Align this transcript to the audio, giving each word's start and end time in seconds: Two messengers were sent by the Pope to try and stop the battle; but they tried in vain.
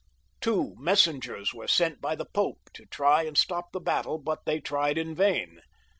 Two 0.39 0.73
messengers 0.79 1.53
were 1.53 1.67
sent 1.67 2.01
by 2.01 2.15
the 2.15 2.25
Pope 2.25 2.71
to 2.73 2.87
try 2.87 3.21
and 3.21 3.37
stop 3.37 3.71
the 3.71 3.79
battle; 3.79 4.17
but 4.17 4.45
they 4.47 4.59
tried 4.59 4.97
in 4.97 5.13
vain. 5.13 5.61